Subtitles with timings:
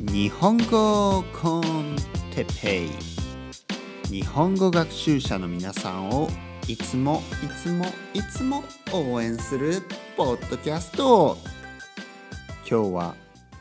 [0.00, 1.96] 日本語コン
[2.34, 2.90] テペイ。
[4.10, 6.28] 日本語学習者の皆さんを
[6.68, 9.82] いつもいつもいつも応援する
[10.16, 11.38] ポッドキャスト。
[12.68, 13.14] 今日は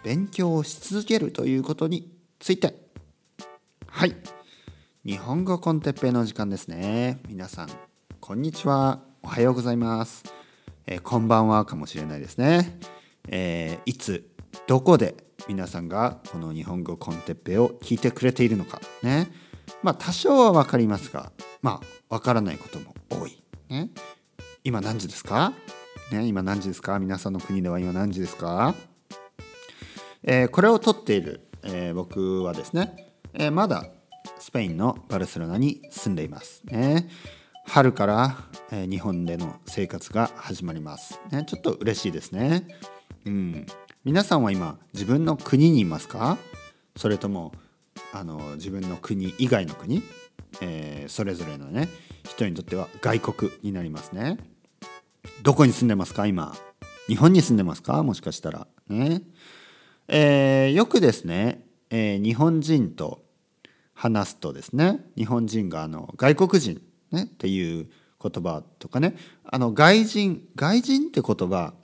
[0.04, 2.76] 勉強をし続けるということについて。
[3.88, 4.15] はい。
[5.06, 7.19] 日本語コンテッペイの時間ですね。
[7.28, 7.69] 皆さん
[8.19, 9.01] こんにちは。
[9.24, 10.24] おはようございます。
[10.88, 12.79] えー、こんばんはかもしれないですね、
[13.28, 14.30] えー、いつ
[14.72, 15.17] どこで
[15.49, 19.28] 皆さんがこの日本語コンテッペを聞いてくれているのかね。
[19.84, 23.90] まあ多少は分かりますがまあ分からないことも多い、ね、
[24.64, 25.52] 今何時ですか、
[26.14, 27.00] ね、今何時ですか？
[27.00, 28.73] 皆さんの国では今何時ですか、
[30.23, 33.88] えー、これを撮っている、えー、僕はですね、えー、まだ
[34.40, 37.09] スペインのバルセロナに住んでいますね。
[37.66, 38.38] 春から、
[38.72, 42.67] え日本での生活が始まります、ね、ちょっと嬉しいですね。
[43.26, 43.66] うん。
[44.04, 46.40] 皆さんは今自分の国にいますか？
[46.96, 47.52] それとも
[48.12, 50.02] あの自分の国以外の国、
[50.59, 51.88] えー、それぞれのね
[52.23, 54.40] 人にとっては外国になりますね。
[55.44, 56.25] どこに住んでますか？
[56.25, 56.56] 今。
[57.08, 58.02] 日本に住んでますか？
[58.02, 58.66] もしかしたら。
[58.90, 59.22] ね、
[60.08, 63.23] えー、よくですね、えー、日本人と
[63.94, 66.81] 話すとですね日本人があの外国人、
[67.12, 67.88] ね、っていう
[68.20, 71.75] 言葉とかねあの外人外人って言葉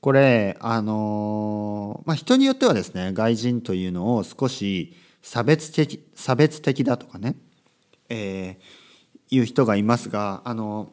[0.00, 7.36] これあのまあ人によってはですね外人というのを少し差別的差別的だとかね、
[8.08, 10.92] えー、いう人がいますがあの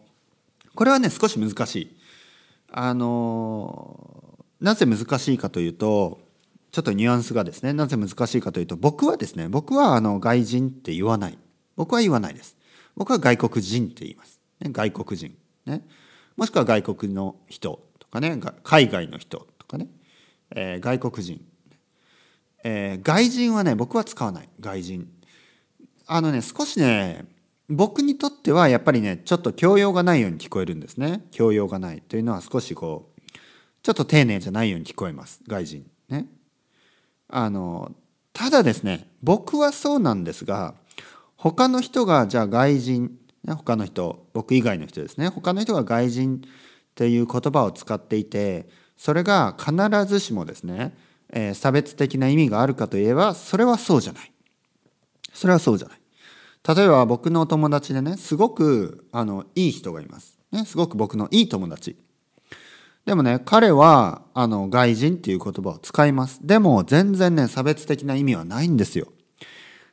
[0.75, 1.97] これはね少し難しい。
[2.69, 6.19] あのなぜ難しいかというと
[6.71, 11.37] ちょっとニュアンスがですねなぜ難しいかというと僕はですね僕はあの外人って言わない。
[11.77, 12.57] 僕は言わないです。
[12.95, 15.35] 僕は外国人って言います、ね、外国人。
[15.65, 15.87] ね。
[16.35, 17.86] もしくは外国の人。
[18.09, 19.87] とかね海外の人とかね、
[20.55, 21.41] えー、外国人、
[22.63, 24.49] えー、外人はね僕は使わない。
[24.59, 25.07] 外人。
[26.05, 27.25] あのね少しね
[27.69, 31.25] 僕にとってはやっぱりねちょっと教養がないように聞こえるんですね。
[31.31, 33.31] 教養がないというのは少しこう
[33.83, 35.41] ちょっと丁寧じゃないように聞こえます。
[35.47, 35.85] 外人。
[36.09, 36.27] ね。
[37.29, 37.91] あの
[38.31, 40.75] ただですね僕はそうなんですが
[41.35, 43.17] 他の人がじゃあ外人。
[43.45, 44.27] 他の人。
[44.33, 45.29] 僕以外の人ですね。
[45.29, 46.41] 他の人が外人
[46.97, 49.71] っていう言葉を使っていてそれが必
[50.05, 50.97] ずしもですね、
[51.31, 54.31] えー、差別的な意味があるかといえばそれはそうじゃない。
[55.31, 55.99] それはそうじゃない。
[56.75, 61.95] 例えば僕のお友達でねすごくあのいい人がいます、ね、すごく僕のいい友達。
[63.05, 66.39] でもね彼はあの外人っていう言葉を使います。
[66.41, 69.09] でも全然ね差別的な意味はないんですよ。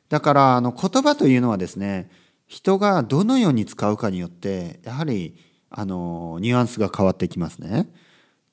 [0.09, 2.09] だからあの言葉というのはですね
[2.47, 7.89] 人がどのように使うかによってやはりあのニュアンスが変わってきますね。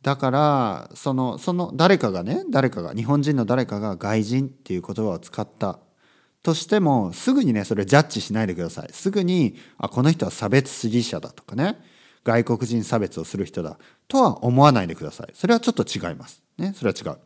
[0.02, 5.78] だからそのその誰かがね誰かが日本人の誰かが外人っていう言葉を使った
[6.42, 8.88] としてもすぐにねそれジャッジしないでください。
[8.92, 11.78] すぐにあこの人は差別主義者だとかね
[12.24, 13.78] 外国人差別をする人だ
[14.08, 15.30] とは思わないでください。
[15.34, 16.42] それはちょっと違います。
[16.58, 17.18] ねそれは違う。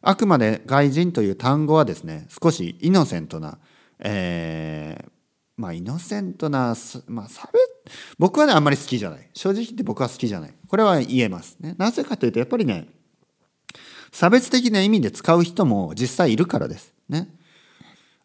[0.00, 3.58] あくまで外人という単語はですね少しイノセントな、
[3.98, 5.10] えー、
[5.58, 6.74] まあイノセントな、
[7.08, 9.28] まあ、差別僕はねあんまり好きじゃない。
[9.34, 10.54] 正直言って僕は好きじゃない。
[10.68, 11.74] これは言えますね。
[11.76, 12.88] なぜかというとやっぱりね
[14.12, 16.94] 差別的な意味で使う人も実際いるからです。
[17.08, 17.28] ね。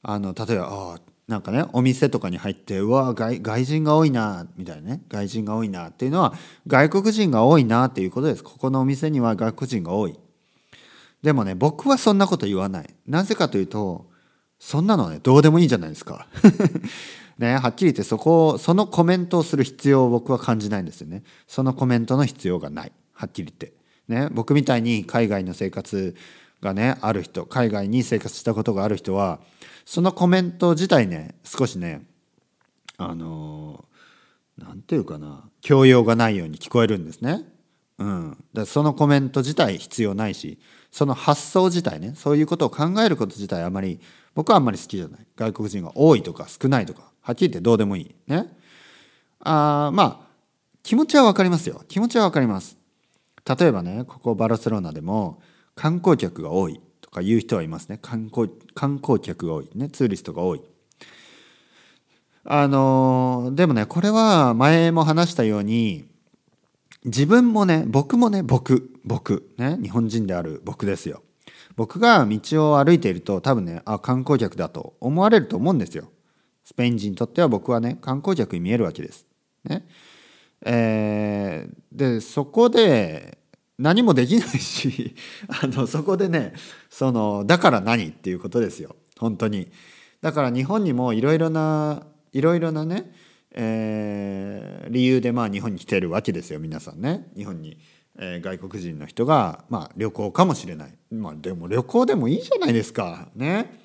[0.04, 5.02] あの例えばあなんかねお店とかに入ってうわ外外人が多いなみたいなね。
[5.10, 6.36] 外人が多いなっていうのは
[6.68, 8.44] 外国人が多いなっていうことです。
[8.44, 10.20] ここのお店には外国人が多い。
[11.24, 12.94] でもね僕はそんなこと言わない。
[13.08, 14.06] なぜかというと
[14.60, 16.28] そんなのねどうでもいいじゃないですか。
[17.44, 21.24] ね、はっきり言ってそこそのコメントをする必要を僕は感じないんですよね。
[21.46, 22.92] そのコメントの必要がない。
[23.12, 23.74] はっきり言って。
[24.08, 26.16] ね、僕みたいに海外の生活
[26.62, 29.40] がね、ある人、海外に生活したことがある人は、
[29.86, 32.06] そのコメント自体ね、少しね、
[32.98, 33.86] あの
[34.58, 37.44] 何て言うかな、教養がないように聞こえるんですね。
[37.98, 38.44] うん。
[38.54, 40.60] だそのコメント自体必要ないし、
[40.92, 44.00] その発想自体ね、そういうことを考えること自体あまり、
[44.36, 45.26] 僕はあんまり好きじゃない。
[45.36, 48.16] 外国人が多いとか少ないとか、はっきり言ってどうでもいい。
[48.28, 48.48] ね。
[49.40, 50.28] あまあ、
[50.84, 51.82] 気持ちはわかりますよ。
[51.88, 52.78] 気持ちはわかります。
[53.46, 55.42] 例えばね、ここバルセロナでも
[55.76, 57.98] 観光客が多いとか言う人はいますね。
[58.02, 59.70] 観光観光客が多い。
[59.74, 59.90] ね。
[59.90, 60.62] ツーリストが多い。
[62.46, 66.06] あのでもね、これは前も話したように、
[67.06, 71.22] 自分もね、僕もね、僕、僕、ね、日本人である僕ですよ。
[71.76, 76.13] 僕が道を歩いていると多分ね、あ、観光客だと思われると思うんですよ。
[76.74, 79.28] スペイン人にとっては僕はね観光客に見えるわけです。
[79.64, 79.86] ね。
[80.66, 83.38] えー、でそこで
[83.78, 85.14] 何もできないし
[85.62, 86.54] あのそこでね
[86.90, 88.96] そのだから何っていうことですよ。
[89.20, 89.72] 本当に。
[90.22, 93.14] だから日本にもいろいろないろいろなね、
[93.52, 97.30] えー、理由でまあ日本に来てるわけですよ皆さんね。
[97.38, 97.78] 日本に、
[98.18, 103.30] えー、外国人の人が、まあ、旅行かもしれない、まあ、でも旅行でもいいじゃないですか。
[103.36, 103.80] ね。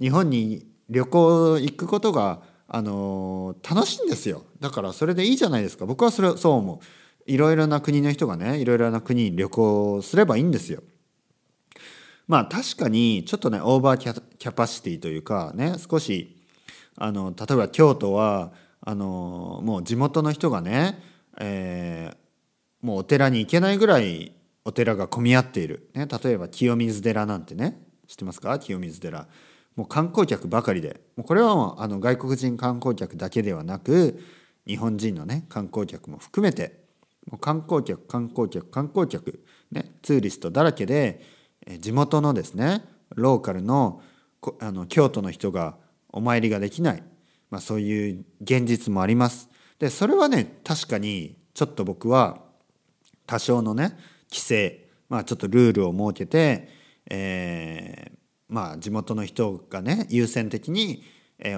[0.00, 4.44] 日本に旅行行くことがあの、楽しいんですよ。
[4.60, 5.86] だからそれでいいじゃないですか。
[5.86, 6.78] 僕はそれそう思う。
[7.26, 10.82] いろいろな国の人がねいろいろな国に旅行すればいいんですよ。
[12.28, 13.98] まあ確かにちょっとねオーバー
[14.38, 16.36] キャパシティというかね少し
[16.96, 18.52] あの例えば京都は
[18.82, 21.02] あのもう地元の人がね、
[21.38, 24.32] えー、もうお寺に行けないぐらい
[24.64, 28.58] お寺が混み合っている、ね、例えば清水寺なんてね知ってますか？
[28.58, 29.26] 清水寺。
[29.76, 34.20] もう観光客ばかりでもうこれはもうあの外国人観光客だけではなく
[34.66, 36.84] 日本人のね観光客も含めて
[37.30, 41.20] もう観光客観光客観光客、ね、ツーリストだらけで
[41.80, 42.84] 地元のですね
[43.14, 44.02] ローカルの
[44.60, 45.78] あの京都の人が
[46.10, 47.02] お参りができない、
[47.50, 49.48] まあ、そういう現実もあります。
[49.78, 52.42] でそれはね確かにちょっと僕は
[53.26, 53.96] 多少のね
[54.30, 56.68] 規制、まあ、ちょっとルールを設けて、
[57.10, 58.18] えー、
[58.54, 61.02] まあ地元の人がね優先的に、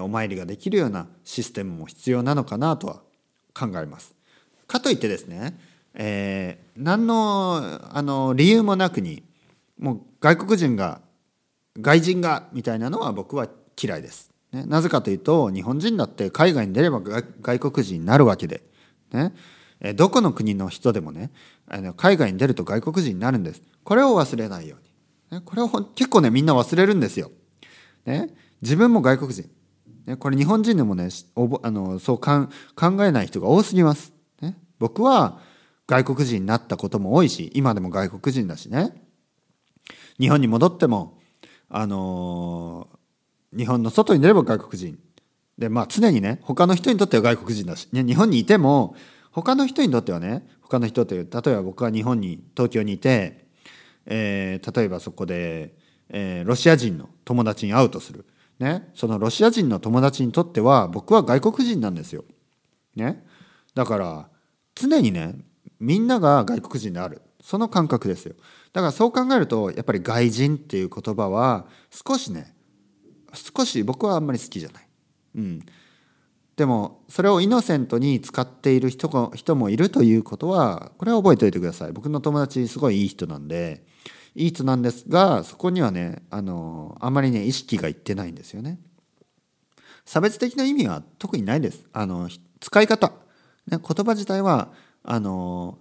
[0.01, 3.03] お参りができるようなシステムも必要なのかなとは
[3.55, 4.15] 考えます。
[4.67, 5.59] かといってですね、
[5.95, 9.23] えー、何のあの理由もなくに
[9.79, 11.03] もう外国人が
[11.79, 13.49] 外人がみたいなのは僕は
[13.81, 14.31] 嫌いです。
[14.53, 17.03] ね、なぜかというと日本人だって海外に出れば
[17.43, 18.63] 外国人になるわけで、
[19.13, 19.35] ね、
[19.95, 21.31] どこの国の人でもね
[21.69, 23.61] あの海外に出ると外国人になるんです。
[23.85, 24.86] これを忘れないように。
[25.31, 27.31] ね、これを結構ねみんな忘れるんですよ。
[28.05, 28.31] ね、
[28.63, 29.51] 自分も外国人。
[30.07, 31.09] ね、これ日本人でもね
[31.63, 32.49] あのそう考
[33.05, 34.13] えない人が多すぎます。
[34.41, 35.41] ね、僕は
[35.87, 38.93] 外国人になったことも多いし今でも外国人だしね
[40.19, 41.19] 日本に戻っても
[41.69, 44.99] あのー、日本の外に出れば外国人
[45.59, 48.95] でまあ常にね他の人にとっては外国人だし、ね、日本にいても
[49.33, 53.46] 他の人にとってはね他の人という例えば僕は日本に東京にいて、
[54.07, 55.75] えー、例えばそこで、
[56.09, 58.25] えー、ロシア人の友達に会うとする、
[58.59, 62.25] ね、そのロシア人の友達にとっては僕は外国人なんですよ。
[62.95, 63.25] ね、
[63.75, 64.29] だから
[64.75, 65.35] 常にね
[65.79, 67.23] みんなが外国人である。
[67.43, 68.35] その感覚ですよ。
[68.73, 72.57] だからそう考えるとやっぱり外人っていう言葉は少しね
[73.33, 74.89] 少し僕はあんまり好きじゃない、
[75.37, 75.67] うん、
[76.57, 81.93] でもそれをイノセントに使っている人人もいるということはこれは覚えておいてください。
[81.93, 83.85] 僕の友達すごいいい人なんで
[84.35, 88.79] いい人なんですがそこにはねあのあまりね意識がいってないんですよね。
[90.07, 91.85] 差別的な意味は特にないです。
[91.93, 92.29] あの
[92.61, 93.13] 使い方、
[93.67, 94.73] ね、言葉自体は
[95.03, 95.79] あの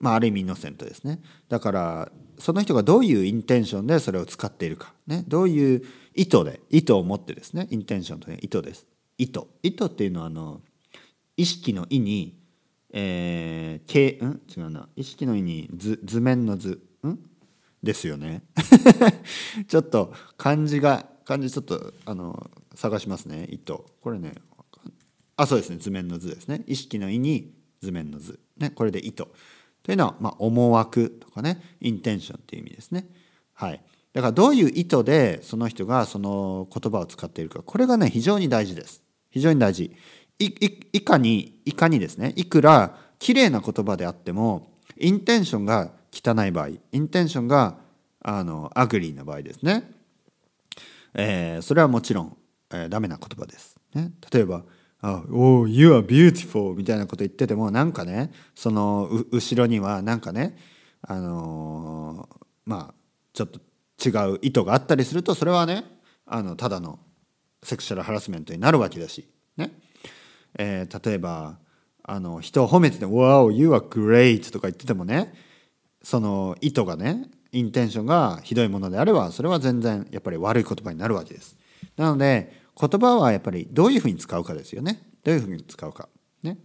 [0.00, 1.20] まあ、ある意味イノセントですね。
[1.48, 5.82] だからその人がどういうインテンションでそれを使っているか、ね、どういう
[6.14, 8.86] 意図で意図を持ってですねインテンションという意図です。
[9.20, 10.60] 意図意図っていうのはあの
[11.36, 12.40] 意識の意に
[12.92, 14.40] えー、けん？
[14.48, 14.88] 違うな。
[14.96, 16.82] 意識の意に図図面の図。
[17.06, 17.18] ん？
[17.82, 18.42] ですよね。
[19.68, 23.46] ちょっと漢字が漢字ちょっとあの探しますね。
[23.50, 24.34] 意図これね
[25.36, 25.78] あそうですね。
[25.78, 26.62] 図面の図ですね。
[26.66, 28.38] 意識の意に図面の図。
[28.58, 29.24] ねこれで意図
[29.82, 31.76] というのは、まあ、思惑とかね。
[31.80, 33.08] インテンションっていう意味ですね。
[33.54, 33.82] はい、
[34.12, 37.62] だからどういう意図でその人がその言葉を使っているか。
[37.62, 39.02] これがね非常に大事です。
[39.30, 39.92] 非常に大事。
[40.40, 40.46] い
[40.92, 47.76] いかにいかにですねいくら綺麗な言葉であってもインテンションが汚い場合インテンションが
[48.22, 49.90] あの ugly な場合ですね、
[51.14, 52.36] えー、それはもちろん、
[52.72, 53.76] えー、ダメな言葉です。
[53.94, 54.62] ね、例えば
[55.02, 60.56] あ「Oh, you are beautiful」みたいなこと言っててもなんかねその後ろにはなんかね
[61.02, 62.94] あのー、まあ
[63.32, 63.60] ちょっと
[64.02, 65.84] 違う意図があったりするとそれはね
[66.26, 66.98] あのただの
[67.62, 69.72] セクシャルハラスメントになるわけだしね、
[70.58, 71.58] えー、例えば
[72.02, 75.34] あの人を褒めてて「Wow, you are great」とか言っててもね
[76.02, 81.56] その意図がねインテンションがひどいものであればそれは全然やっぱり悪い言葉になるわけです。
[81.96, 85.02] なので言葉はやっぱりどういうふうに使うかですよね。
[85.24, 86.08] どういうふうに使うか。
[86.42, 86.56] ね。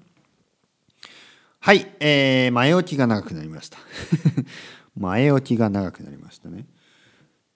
[1.59, 3.77] はい、えー、前置きが長くなりました。
[4.95, 6.67] 前置きが長くなりましたね。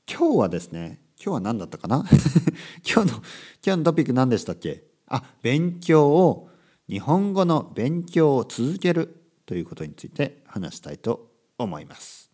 [0.10, 2.06] 今日はですね、今日は何だったかな？
[2.90, 3.22] 今日の、今
[3.64, 4.84] 日のトピック何でしたっけ？
[5.08, 6.50] あ、勉強を、
[6.88, 12.32] 日本語の勉強を続けるということについて話したいと思います。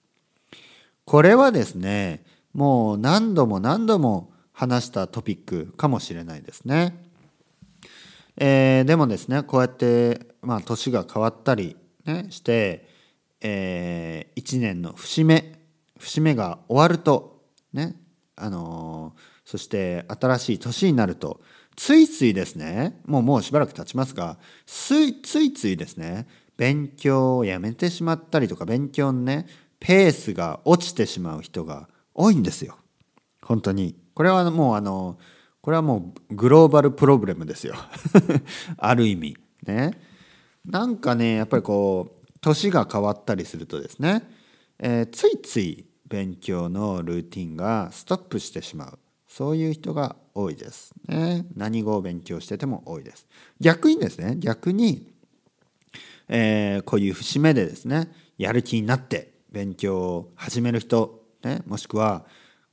[1.04, 2.24] これはですね、
[2.54, 7.04] もう何度も何度も話したトピックかもしれないですね。
[8.38, 11.76] えー、でもですねこうやってまあ年が変わったり、
[12.06, 12.88] ね、して、
[13.42, 15.60] えー、1年の節目
[15.98, 17.96] 節目が終わるとね
[18.36, 21.42] あのー、そして新しい年になると
[21.76, 26.28] ついついですねもうもうしばらく経ちますがついついついですね
[26.58, 29.46] 勉強をやめてしまったりとか勉強のね
[29.80, 32.78] ペースが落ちてしまう人が多いんですよ。
[33.44, 33.96] 本当に。
[34.14, 35.20] これはもうあの
[35.62, 37.76] これはもうグローバルプロブレムですよ。
[38.78, 39.38] ある意味。
[39.68, 39.92] ね。
[40.66, 44.28] なんかねやっぱりこう年が変わったりするとですね、
[44.80, 49.00] えー、ついつい勉強のルーティンがストップしてしまう。
[49.28, 51.46] そういう人が多いですね。
[51.58, 53.28] 何語を勉強してても多いです。
[53.60, 55.12] 逆にですね逆に、
[56.30, 62.24] えー、こういう節目でですねやる気になって勉強を始める人、ね、もしくは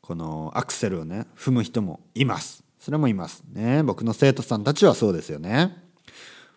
[0.00, 2.62] このアクセルをね踏む人もいます。
[2.78, 3.82] それもいますね。
[3.82, 5.76] 僕の生徒さんたちはそうですよね。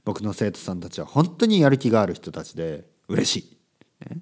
[0.04, 3.58] 僕の生徒さんたちは本当にやる気がある人たちで嬉し
[4.04, 4.22] い、ね、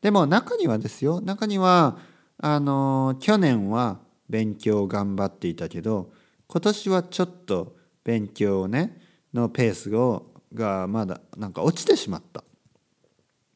[0.00, 1.98] でも中にはですよ中には
[2.38, 6.12] あの去年は勉強頑張っていたけど
[6.46, 9.00] 今年はちょっと勉強をね
[9.34, 12.42] のペースをがまだなんか落ちてしまった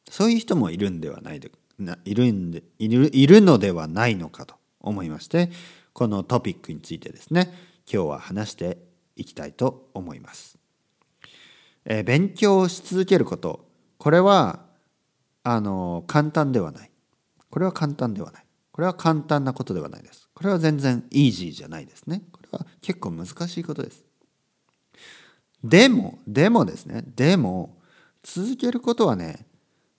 [0.09, 1.51] そういう人もいるんではないで
[2.05, 5.49] いるんでいるいるのではないのかと思いまして
[5.93, 7.53] このトピックについてですね
[7.91, 8.77] 今日は話して
[9.15, 10.57] いきたいと思います。
[11.85, 14.65] えー、勉強し続けることこれは
[15.43, 16.91] あの簡単ではない。
[17.49, 18.45] これは簡単ではない。
[18.71, 20.29] これは簡単なことではないです。
[20.33, 22.23] これは全然イージーじゃないですね。
[22.31, 24.03] これは結構難しいことです。
[25.63, 27.77] でも、でもですね、でも、
[28.23, 29.45] 続けることはね、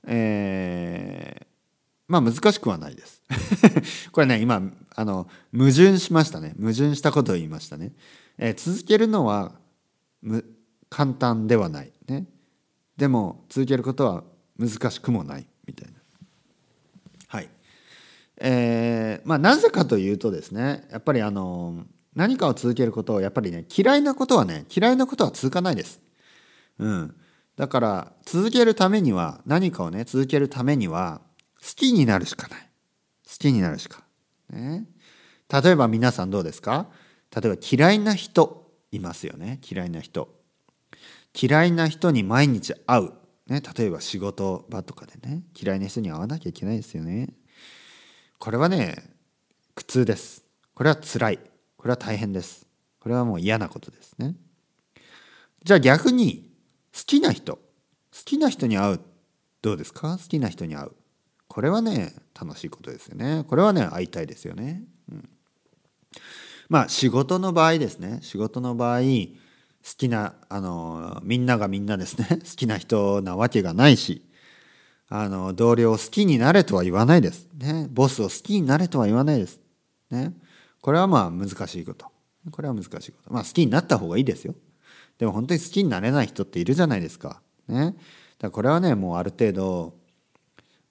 [0.07, 1.47] えー、
[2.09, 3.23] まあ難しくはないです。
[4.13, 4.63] これね今
[4.95, 7.93] あの矛盾しましたね矛盾したことを言いましたね。
[8.39, 9.53] えー、続けるのは
[10.23, 10.45] む
[10.91, 12.27] 簡単ではないね。
[12.97, 14.25] でも続けることは
[14.59, 15.99] 難しくもないみたいな。
[17.29, 17.49] はい。
[18.39, 21.85] えー、まあなぜかというとですねやっぱりあの
[22.15, 26.01] 何かを続けることをやっぱりね嫌いなことはね嫌いなことは続かないです。
[26.79, 27.15] うん。
[27.57, 31.21] だから続けるためには何かをね続けるためには
[31.61, 32.61] 好きになるしかない。
[33.27, 34.03] 好きになるしか。
[34.51, 34.87] ね、
[35.51, 36.89] 例えば皆さんどうですか？
[37.35, 39.61] 例えば嫌いな人いますよね。
[39.69, 40.29] 嫌いな人。
[41.41, 43.13] 嫌いな人に毎日会う。
[43.47, 47.29] ね、例えば仕事場とかでね嫌いな人に会わなきゃいけないですよね。
[48.39, 48.97] これはね
[49.75, 50.45] 苦痛です。
[50.75, 51.39] これは辛い。
[51.77, 52.67] これは大変です。
[52.99, 54.35] これはもう嫌なことですね。
[55.63, 56.51] じゃあ逆に
[56.95, 57.61] 好きな人好
[58.25, 59.01] きな人に会う
[59.63, 60.17] どうですか？
[60.17, 60.93] 好きな人に会う
[61.49, 65.29] これはね楽しいことですよねこれはね会いたいですよね、うん、
[66.69, 69.01] まあ仕事の場合ですね仕事の場合
[69.85, 72.27] 好きなあのみんながみんなですね。
[72.43, 74.25] 好きな人なわけがないし
[75.09, 79.61] あの同僚を好きになれとは言わないです、ね、ボスを好きになれとは言わないです、
[80.11, 80.33] ね、
[80.81, 82.07] これはまあ難しいこと。
[82.51, 83.33] これは難しいこと。
[83.33, 84.55] まあ好きになった方がいいですよ。
[85.19, 87.41] でも本当に好きになれない人っているじゃないですか。
[87.69, 87.85] ね。
[87.85, 87.97] だか
[88.41, 90.05] らこれはねもうある程度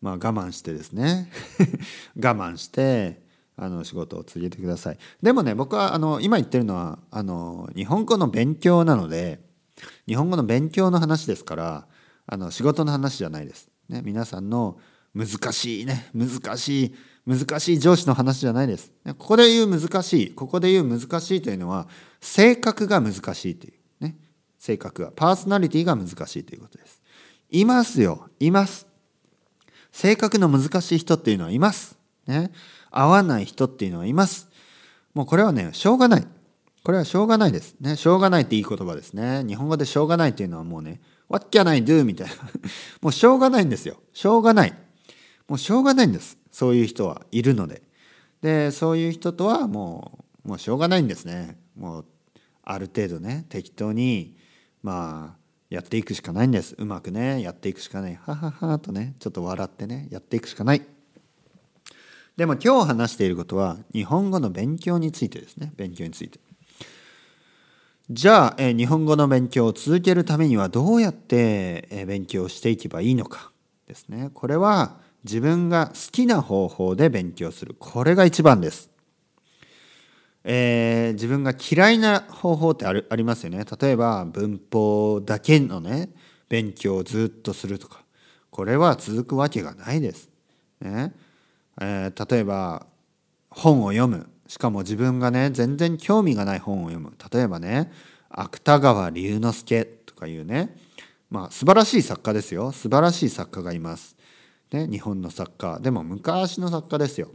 [0.04, 1.32] まあ、我慢してですね。
[2.22, 3.23] 我慢して
[3.56, 9.40] あの仕事を続けてくださいでもね僕はあの今言ってるのはあの日本語の勉強なので
[10.08, 11.88] 日本語の勉強の話ですから
[12.26, 14.80] あの仕事の話じゃないです、ね、皆さんの
[15.14, 16.96] 難しいね難しい
[17.26, 18.92] 難しい上司の話じゃないです。
[19.06, 21.88] ここで言う難しいここで言う難しいというのは
[22.20, 24.18] 性格が難しいというね
[24.60, 27.02] 性格がパーソナリティが難しいということです。
[27.50, 28.88] いますよいます。
[29.92, 31.98] 性格の難しい人っていうのはいます。
[32.28, 32.52] ね。
[32.94, 34.50] 合わない人っていうのはいます。
[35.14, 36.28] もうこれはね、しょうがない。
[36.84, 37.76] これはしょうがないです。
[37.80, 37.96] ね。
[37.96, 39.44] しょうがないっていい言葉ですね。
[39.46, 42.04] 日本語でしょうがないっていうのはもうね、What can I do?
[42.04, 42.34] みたいな。
[43.02, 43.98] もうしょうがないんですよ。
[44.14, 44.74] しょうがない。
[45.48, 46.38] もうしょうがないんです。
[46.52, 47.82] そういう人はいるので。
[48.42, 51.58] で、そういう人とはもう、もうしょうがないんですね。
[51.76, 52.06] もう、
[52.64, 54.38] ある程度ね、適当に、
[54.82, 60.86] まあ、やっていくしかないんですうまくねやっていくしかないはははとねちょっと笑ってねやっていくしかない
[62.38, 65.72] でも今日話していることは日本語の勉強についてですね。
[65.76, 66.40] 勉強について。
[68.10, 73.52] じゃあ、え日本語の勉強を続けるためにはどうやって、え勉強していけばいいのか
[73.88, 74.32] ですね。
[74.34, 77.76] これは自分が好きな方法で勉強する。
[77.80, 78.90] これが一番です。
[80.44, 83.64] えー、自分が嫌いな方法ってあるありますよね。
[83.80, 86.10] 例えば文法だけのね
[86.50, 88.04] 勉強をずっとするとか。
[88.50, 90.30] これは続くわけがないです。
[90.82, 91.14] ね。
[91.82, 92.86] えー、例えば
[93.50, 94.30] 本を読む。
[94.48, 97.14] しかも自分がね全然興味がない本を読む。
[97.32, 97.92] 例えばね
[98.30, 100.76] 芥川龍之介とかいうね。
[101.30, 102.72] まあ素晴らしい作家ですよ。
[102.72, 104.16] 素晴らしい作家がいます。
[104.72, 105.80] ね、日本の作家。
[105.80, 107.30] でも昔の作家ですよ。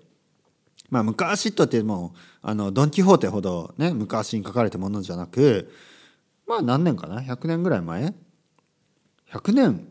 [0.90, 5.70] まあ昔とってもあのドン・キホーテほどね昔に書かれたものじゃなく
[6.46, 8.14] まあ何年かな？100年ぐらい前
[9.30, 9.88] ？100年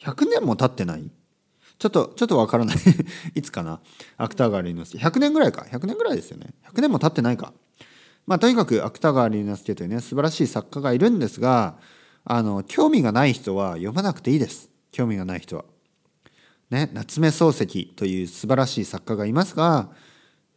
[0.00, 1.10] ？100年も経ってない？
[1.78, 2.76] ちょっとちょっとわからない。
[3.34, 3.80] いつかな。
[4.16, 5.66] 芥川龍之介100年ぐらいか。
[5.70, 6.54] 100年ぐらいですよね。
[6.72, 7.52] 100年も経ってないか。
[8.26, 11.78] まあとにかく芥川龍之介というね素晴らしい作家がいるんですが
[12.24, 14.68] あの興味がない人は読まなくていいです。
[14.90, 15.64] 興味がない人は。
[16.70, 19.90] ね夏目漱石という素晴らしい作家がいますが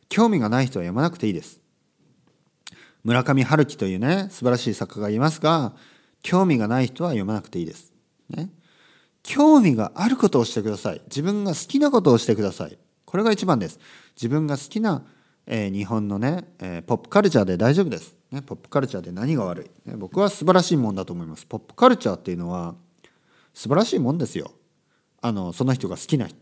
[0.10, 1.62] 興味がない人は読まなくていいです。
[3.04, 5.74] 村上春樹というね素晴らしい作家がいますが
[6.24, 7.94] 興味がない人は読まなくていいです。
[8.30, 8.50] ね、
[9.24, 11.02] 興味があることをしてください。
[11.06, 12.78] 自分が好きなことをしてください。
[13.06, 13.80] これが一番です。
[14.16, 15.06] 自分が好きな、
[15.46, 18.16] えー、日本のね、えー、ポップカルチャーで大丈夫です。
[18.32, 21.46] ね、ポップカルチャーで何が悪い、ね、僕は素晴らしいもんだと思います。
[21.46, 22.76] ポップカルチャーっていうのは
[23.54, 24.52] 素晴らしいもんですよ。
[25.22, 26.34] あのその人が好きな好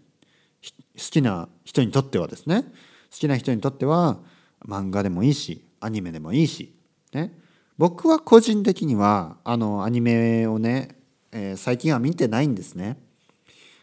[0.96, 2.70] きな人にとってはですね好
[3.12, 4.20] きな人にとっては
[4.66, 6.74] 漫画でもいいしアニメでもいいし、
[7.14, 7.34] ね、
[7.78, 10.99] 僕は個人的にはあのアニメをね、
[11.32, 12.98] えー、最近は見てないんですね。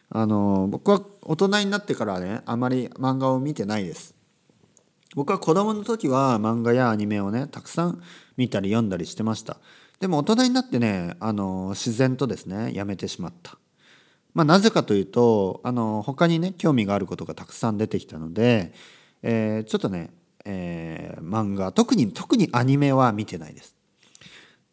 [0.08, 4.14] あの僕は大人になってからねあまり漫画を見てないです。
[5.14, 8.02] 僕は子供の時は漫画やアニメをねたくさん
[8.36, 9.56] 見たり読んだりしてました。
[9.98, 13.58] でも大人になってねあの自然とですねやめてしまった。
[14.34, 18.74] まあ、なぜかというとあの他にね興味があることがたくさん出てきたので、
[19.22, 20.10] えー、ちょっとね、
[20.44, 23.74] えー、漫画特に特にアニメは見てないです。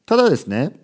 [0.06, 0.83] ただですね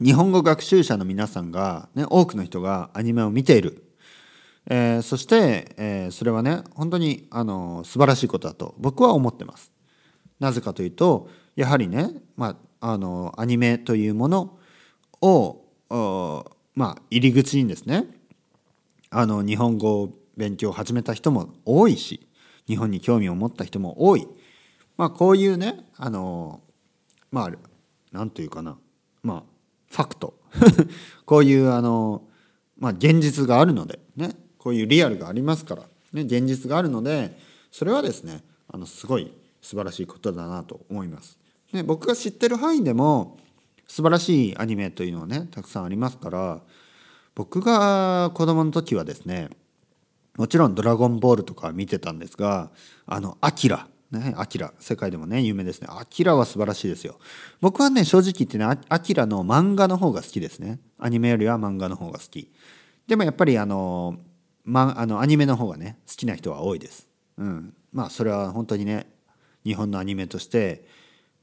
[0.00, 3.84] 日本語学習者の皆さんが、ね、多くの人がアニメを見ている、
[4.68, 9.72] えー、そして、えー、それはね本当にあの素晴らしいことだと僕は思ってます。
[10.40, 14.58] なぜかというとやはりね、まあ、あのアニメというもの
[15.20, 15.58] を
[16.74, 18.06] まあ、入り口にですね
[19.10, 22.26] あの日本語を勉強を始めた人も多いし
[22.66, 24.26] 日本に興味を持った人も多い、
[24.96, 26.60] まあ、こういうねあの
[27.30, 27.50] まあ
[28.10, 28.78] 何というかな。
[29.22, 29.51] まあ
[29.92, 30.34] ファクト
[31.26, 32.22] こういうあの、
[32.78, 35.82] まあ、現実があるのでねこういうリアルがありますから、
[36.14, 37.38] ね、現実があるので
[37.70, 41.38] それはですねあのすごい素晴らしいことだなと思います。
[41.72, 43.38] ね、僕が知ってる範囲でも
[43.86, 46.62] 素晴らしいアニメというのはねたくさんありますから
[47.34, 49.50] 僕が子供の時はですね
[50.36, 52.70] もちろん「ドラゴンボール」とか見てたんですが
[53.06, 55.88] あの「アキラ」ね、アキラ世界でもね有名ですね。
[55.90, 57.18] アキラは素晴らしいですよ。
[57.60, 60.80] 僕はね正直言ってねアキラの漫画の方が好きですね。
[60.98, 62.52] アニメよりは漫画の方が好き。
[63.06, 64.18] でもやっぱりあの,、
[64.64, 67.08] ま、あのアニメの方がね好きな人は多いです。
[67.38, 67.74] うん。
[67.90, 69.06] まあそれは本当にね
[69.64, 70.86] 日本のアニメとして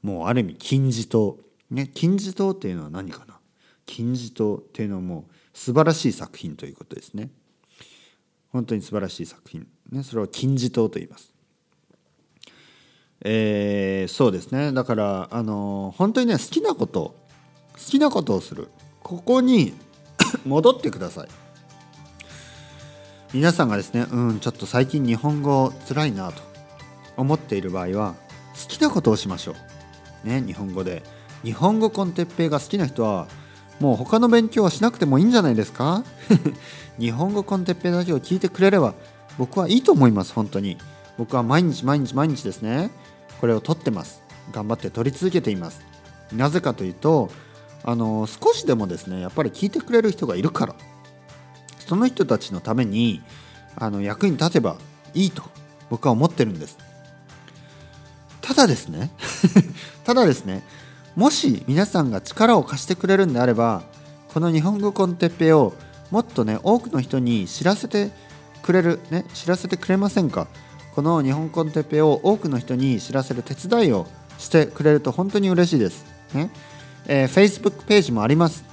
[0.00, 1.38] もうある意味金字塔。
[1.70, 3.38] ね、金字塔っていうのは何かな？
[3.86, 7.30] 金字塔っていうのはもう素晴らしい作品ということですね。
[8.50, 9.66] 本当に素晴らしい作品。
[9.90, 11.32] ね、それを金字塔と言います。
[13.22, 14.72] えー、そうですね。
[14.72, 17.14] だから、あの本当にね、好きなこと、
[17.74, 18.68] 好きなことをする。
[19.02, 19.74] ここに
[20.46, 21.28] 戻ってください。
[23.32, 26.42] 皆さんがですね、うん、ちょっと最近日本語つらいなと
[27.16, 28.14] 思っている場合は、
[28.60, 29.54] 好きなことをしましょ
[30.24, 30.28] う。
[30.28, 31.02] ね、日本語で。
[31.42, 33.26] 日本語コンテッペイが好きな人は
[33.80, 36.04] もう他の勉強はしなくてもいいんじゃないですか？
[37.00, 38.92] 日本語コンテッペイだけを聞いてくれれば
[39.38, 40.76] 僕はいいと思います本当に
[41.16, 42.90] 僕は毎日毎日毎日ですね
[43.40, 44.22] これを取ってます。
[44.52, 45.82] 頑張って取り続けています。
[46.32, 47.30] なぜかというと
[47.82, 50.74] あの少しでもですねやっぱり聞いてくれる人がいるから
[51.80, 53.20] その人たちのために
[53.74, 54.76] あの役に立てば
[55.14, 55.42] いいと
[55.88, 56.78] 僕は思ってるんです。
[58.40, 59.10] ただですね
[60.04, 60.62] ただですね
[61.16, 63.82] もし皆さんが力を貸してくれるんであれば
[64.32, 65.72] この日本語コンテッペを
[66.10, 68.10] もっとね多くの人に知らせて
[68.62, 70.48] くれるね知らせてくれませんか？
[70.94, 74.06] この日本コンテッペを多くの人に知らせる手伝いを
[74.38, 76.50] してくれると本当に嬉しいです、ね。
[77.06, 78.64] えー、Facebook ページもあります。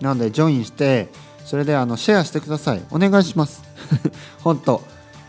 [0.00, 1.08] なのでジョインして
[1.44, 2.82] それであのシェアしてください。
[2.90, 3.62] お願いします。
[4.42, 4.82] 本当。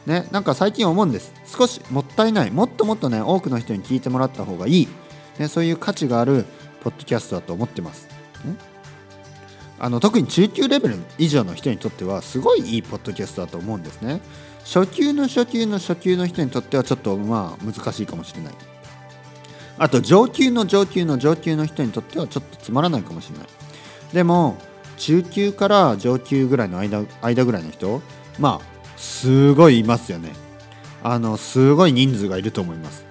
[0.06, 0.28] ね。
[0.32, 1.34] なんか最近思うんです。
[1.46, 2.52] 少しもったいない。
[2.52, 4.88] もっともっとね多くの人に聞いてもらった方がいい。
[5.40, 6.46] ね、そういう価値がある
[6.82, 8.08] ポッドキャストだと思ってます。
[8.46, 8.56] ね、
[9.80, 14.22] あの特に中級レベル以上の人にとってはすごいいいポッドキャストだと思うんですね。
[14.64, 18.54] 初級の初級の初級の人にとってはちょっとまあ難しいかもしれない。
[19.78, 23.48] あと上級の上級の上級の人にとってはちょっとつまらないかもしれない。
[24.14, 24.58] でも
[24.98, 28.02] 中級から上級ぐらいの間間ぐらいの人
[28.40, 30.32] まあすごいいますよね。
[31.04, 33.06] あのすごい人数がいると思います。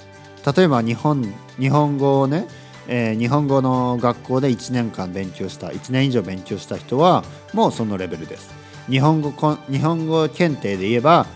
[0.57, 2.47] 例えば日本日本語をね、
[2.89, 8.53] えー、日本語の学校で1年間勉強した1年以上勉強した人はもうそのレベルです。
[8.89, 9.33] 日本語
[9.71, 11.27] 日本語検定で言えば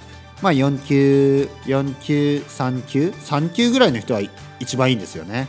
[0.43, 4.21] まあ4級4級3級3級ぐらいの人は
[4.61, 5.49] 一番いいんですよね。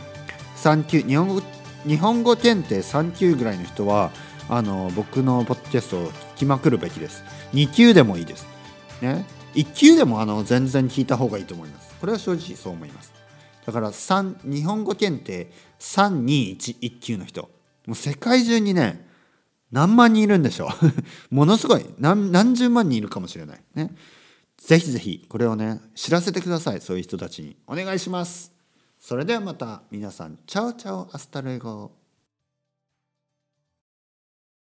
[0.56, 1.42] 3級日本語
[1.86, 4.10] 日本語検定3級ぐらいの人は
[4.48, 7.22] あの僕のポッドキャストを聞きまくるべきです。
[7.52, 8.46] 2級でもいいです。
[9.00, 9.24] ね。
[9.54, 11.94] 1級でもあの全然聞いた方がいいと思います。
[12.00, 13.12] これは正直そう思います。
[13.66, 17.50] だから3日本語検定3211級の人。
[17.86, 19.08] もう世界中にね
[19.72, 20.68] 何万人いるんでしょ
[21.30, 21.34] う。
[21.34, 21.86] ものすごい。
[21.98, 23.60] 何何十万人いるかもしれない。
[23.74, 23.94] ね。
[24.58, 26.80] ぜひぜひこれをね知らせてください。
[26.80, 27.56] そういう人たちに。
[27.66, 28.52] お願いします。
[28.98, 30.38] それではまた皆さん。
[30.46, 31.90] Ciao ciao hasta luego